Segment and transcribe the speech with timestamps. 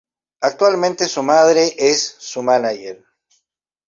[0.39, 3.05] Actualmente su madre es su mánager.